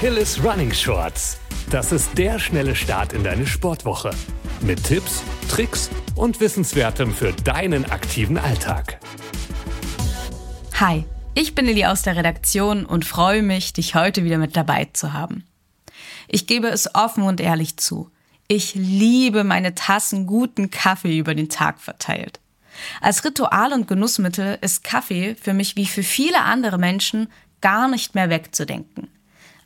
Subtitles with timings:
[0.00, 1.38] Achilles Running Shorts.
[1.68, 4.12] Das ist der schnelle Start in deine Sportwoche.
[4.62, 8.98] Mit Tipps, Tricks und Wissenswertem für deinen aktiven Alltag.
[10.80, 11.04] Hi,
[11.34, 15.12] ich bin Lilly aus der Redaktion und freue mich, dich heute wieder mit dabei zu
[15.12, 15.44] haben.
[16.28, 18.10] Ich gebe es offen und ehrlich zu.
[18.48, 22.40] Ich liebe meine Tassen guten Kaffee über den Tag verteilt.
[23.02, 27.30] Als Ritual und Genussmittel ist Kaffee für mich wie für viele andere Menschen
[27.60, 29.08] gar nicht mehr wegzudenken.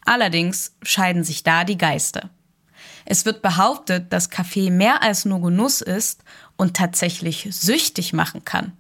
[0.05, 2.31] Allerdings scheiden sich da die Geister.
[3.05, 6.23] Es wird behauptet, dass Kaffee mehr als nur Genuss ist
[6.57, 8.73] und tatsächlich süchtig machen kann.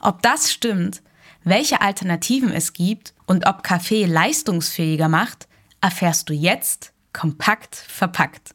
[0.00, 1.02] Ob das stimmt,
[1.44, 5.48] welche Alternativen es gibt und ob Kaffee leistungsfähiger macht,
[5.80, 8.54] erfährst du jetzt kompakt verpackt.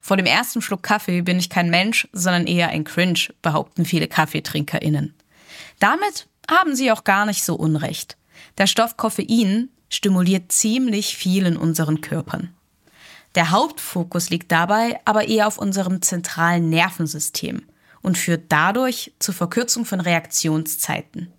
[0.00, 4.08] Vor dem ersten Schluck Kaffee bin ich kein Mensch, sondern eher ein Cringe, behaupten viele
[4.08, 5.14] KaffeetrinkerInnen.
[5.80, 8.16] Damit haben sie auch gar nicht so unrecht.
[8.56, 12.54] Der Stoff Koffein stimuliert ziemlich viel in unseren Körpern.
[13.34, 17.62] Der Hauptfokus liegt dabei aber eher auf unserem zentralen Nervensystem
[18.02, 21.32] und führt dadurch zur Verkürzung von Reaktionszeiten.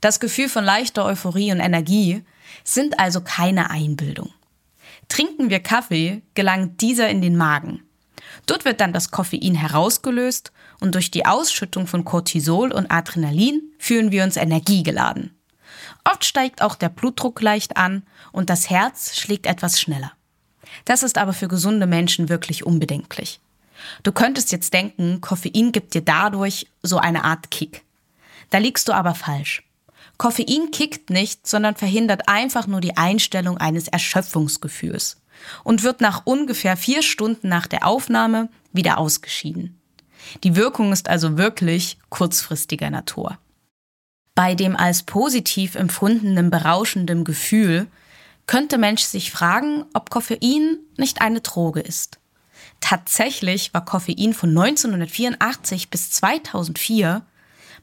[0.00, 2.22] Das Gefühl von leichter Euphorie und Energie
[2.64, 4.32] sind also keine Einbildung.
[5.08, 7.82] Trinken wir Kaffee, gelangt dieser in den Magen.
[8.46, 14.12] Dort wird dann das Koffein herausgelöst und durch die Ausschüttung von Cortisol und Adrenalin fühlen
[14.12, 15.37] wir uns energiegeladen.
[16.10, 20.12] Oft steigt auch der Blutdruck leicht an und das Herz schlägt etwas schneller.
[20.84, 23.40] Das ist aber für gesunde Menschen wirklich unbedenklich.
[24.02, 27.84] Du könntest jetzt denken, Koffein gibt dir dadurch so eine Art Kick.
[28.50, 29.62] Da liegst du aber falsch.
[30.16, 35.20] Koffein kickt nicht, sondern verhindert einfach nur die Einstellung eines Erschöpfungsgefühls
[35.62, 39.78] und wird nach ungefähr vier Stunden nach der Aufnahme wieder ausgeschieden.
[40.42, 43.38] Die Wirkung ist also wirklich kurzfristiger Natur.
[44.38, 47.88] Bei dem als positiv empfundenen berauschenden Gefühl
[48.46, 52.20] könnte Mensch sich fragen, ob Koffein nicht eine Droge ist.
[52.80, 57.22] Tatsächlich war Koffein von 1984 bis 2004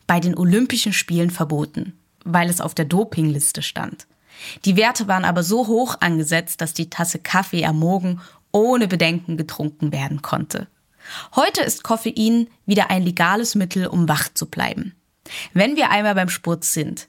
[0.07, 4.07] bei den Olympischen Spielen verboten weil es auf der Dopingliste stand.
[4.65, 8.19] Die Werte waren aber so hoch angesetzt, dass die Tasse Kaffee am Morgen
[8.51, 10.67] ohne Bedenken getrunken werden konnte.
[11.35, 14.95] Heute ist Koffein wieder ein legales Mittel, um wach zu bleiben.
[15.53, 17.07] Wenn wir einmal beim Sport sind,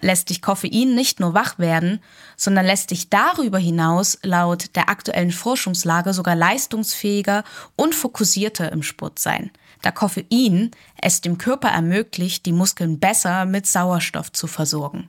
[0.00, 2.00] lässt dich Koffein nicht nur wach werden,
[2.36, 7.44] sondern lässt dich darüber hinaus laut der aktuellen Forschungslage sogar leistungsfähiger
[7.76, 9.50] und fokussierter im Sport sein,
[9.82, 10.70] da Koffein
[11.00, 15.08] es dem Körper ermöglicht, die Muskeln besser mit Sauerstoff zu versorgen.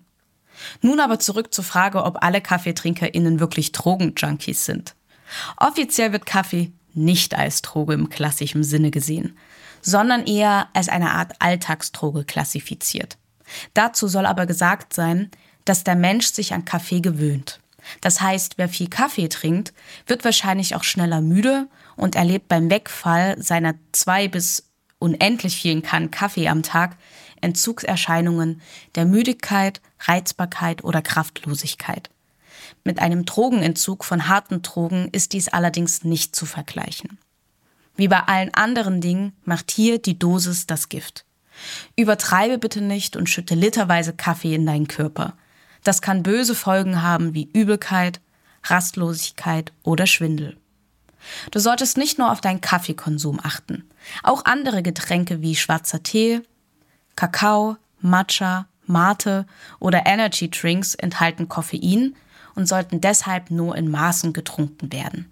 [0.81, 4.95] Nun aber zurück zur Frage, ob alle KaffeetrinkerInnen wirklich Drogenjunkies sind.
[5.57, 9.37] Offiziell wird Kaffee nicht als Droge im klassischen Sinne gesehen,
[9.81, 13.17] sondern eher als eine Art Alltagsdroge klassifiziert.
[13.73, 15.31] Dazu soll aber gesagt sein,
[15.65, 17.59] dass der Mensch sich an Kaffee gewöhnt.
[18.01, 19.73] Das heißt, wer viel Kaffee trinkt,
[20.05, 24.69] wird wahrscheinlich auch schneller müde und erlebt beim Wegfall seiner zwei bis
[24.99, 26.97] unendlich vielen Kannen Kaffee am Tag
[27.41, 28.61] Entzugserscheinungen
[28.95, 32.09] der Müdigkeit, Reizbarkeit oder Kraftlosigkeit.
[32.83, 37.17] Mit einem Drogenentzug von harten Drogen ist dies allerdings nicht zu vergleichen.
[37.99, 41.25] Wie bei allen anderen Dingen macht hier die Dosis das Gift.
[41.97, 45.33] Übertreibe bitte nicht und schütte literweise Kaffee in deinen Körper.
[45.83, 48.21] Das kann böse Folgen haben wie Übelkeit,
[48.63, 50.55] Rastlosigkeit oder Schwindel.
[51.51, 53.83] Du solltest nicht nur auf deinen Kaffeekonsum achten.
[54.23, 56.39] Auch andere Getränke wie schwarzer Tee,
[57.17, 59.45] Kakao, Matcha, Mate
[59.79, 62.15] oder Energy Drinks enthalten Koffein
[62.55, 65.29] und sollten deshalb nur in Maßen getrunken werden.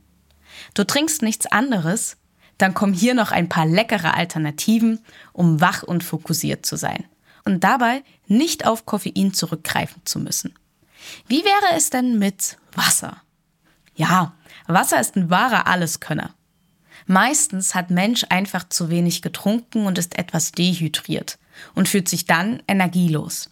[0.73, 2.17] Du trinkst nichts anderes,
[2.57, 4.99] dann kommen hier noch ein paar leckere Alternativen,
[5.33, 7.05] um wach und fokussiert zu sein
[7.45, 10.53] und dabei nicht auf Koffein zurückgreifen zu müssen.
[11.27, 13.21] Wie wäre es denn mit Wasser?
[13.95, 14.33] Ja,
[14.67, 16.33] Wasser ist ein wahrer Alleskönner.
[17.05, 21.39] Meistens hat Mensch einfach zu wenig getrunken und ist etwas dehydriert
[21.73, 23.49] und fühlt sich dann energielos.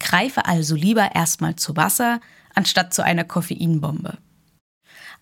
[0.00, 2.20] Greife also lieber erstmal zu Wasser
[2.54, 4.18] anstatt zu einer Koffeinbombe.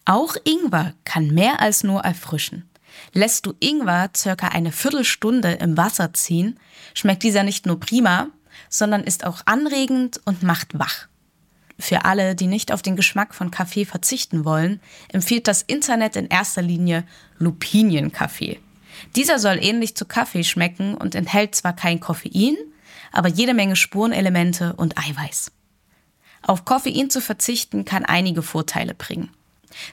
[0.06, 2.68] Auch Ingwer kann mehr als nur erfrischen.
[3.12, 6.58] Lässt du Ingwer circa eine Viertelstunde im Wasser ziehen,
[6.94, 8.28] schmeckt dieser nicht nur prima,
[8.68, 11.08] sondern ist auch anregend und macht wach.
[11.78, 14.80] Für alle, die nicht auf den Geschmack von Kaffee verzichten wollen,
[15.12, 17.04] empfiehlt das Internet in erster Linie
[17.38, 18.58] Lupinienkaffee.
[19.14, 22.56] Dieser soll ähnlich zu Kaffee schmecken und enthält zwar kein Koffein,
[23.12, 25.52] aber jede Menge Spurenelemente und Eiweiß.
[26.42, 29.30] Auf Koffein zu verzichten kann einige Vorteile bringen.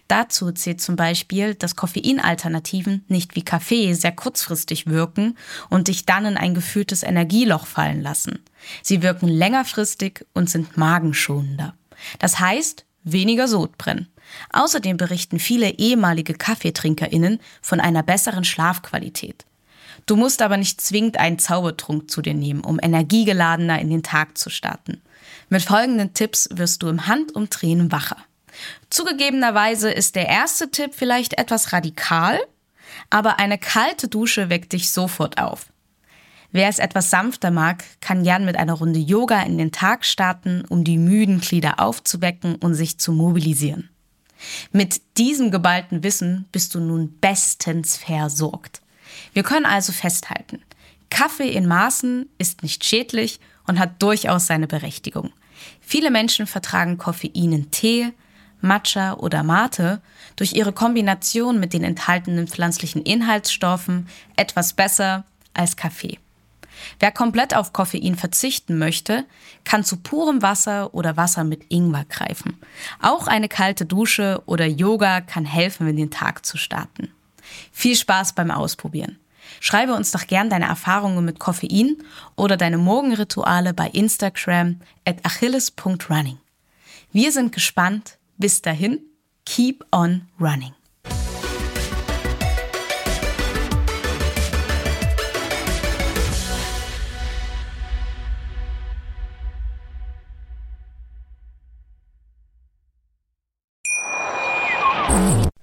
[0.07, 5.37] Dazu zählt zum Beispiel, dass Koffeinalternativen nicht wie Kaffee sehr kurzfristig wirken
[5.69, 8.39] und dich dann in ein gefühltes Energieloch fallen lassen.
[8.81, 11.73] Sie wirken längerfristig und sind magenschonender.
[12.19, 14.09] Das heißt, weniger Sodbrennen.
[14.51, 19.45] Außerdem berichten viele ehemalige KaffeetrinkerInnen von einer besseren Schlafqualität.
[20.05, 24.37] Du musst aber nicht zwingend einen Zaubertrunk zu dir nehmen, um energiegeladener in den Tag
[24.37, 25.01] zu starten.
[25.49, 28.17] Mit folgenden Tipps wirst du im Handumdrehen wacher.
[28.89, 32.39] Zugegebenerweise ist der erste Tipp vielleicht etwas radikal,
[33.09, 35.67] aber eine kalte Dusche weckt dich sofort auf.
[36.51, 40.63] Wer es etwas sanfter mag, kann Jan mit einer Runde Yoga in den Tag starten,
[40.69, 43.89] um die müden Glieder aufzuwecken und sich zu mobilisieren.
[44.71, 48.81] Mit diesem geballten Wissen bist du nun bestens versorgt.
[49.33, 50.61] Wir können also festhalten,
[51.13, 55.31] Kaffee in Maßen ist nicht schädlich und hat durchaus seine Berechtigung.
[55.79, 58.11] Viele Menschen vertragen Koffein in Tee,
[58.63, 60.01] Matcha oder Mate
[60.35, 66.17] durch ihre Kombination mit den enthaltenen pflanzlichen Inhaltsstoffen etwas besser als Kaffee.
[66.99, 69.25] Wer komplett auf Koffein verzichten möchte,
[69.63, 72.57] kann zu purem Wasser oder Wasser mit Ingwer greifen.
[73.01, 77.09] Auch eine kalte Dusche oder Yoga kann helfen, in den Tag zu starten.
[77.71, 79.19] Viel Spaß beim Ausprobieren.
[79.59, 81.97] Schreibe uns doch gern deine Erfahrungen mit Koffein
[82.35, 86.37] oder deine Morgenrituale bei Instagram at achilles.running.
[87.11, 88.17] Wir sind gespannt.
[88.43, 88.99] Bis dahin,
[89.45, 90.73] keep on running.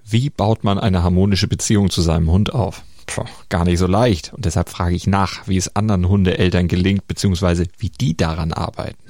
[0.06, 2.82] Wie baut man eine harmonische Beziehung zu seinem Hund auf?
[3.04, 4.32] Puh, gar nicht so leicht.
[4.32, 9.09] Und deshalb frage ich nach, wie es anderen Hundeeltern gelingt, beziehungsweise wie die daran arbeiten.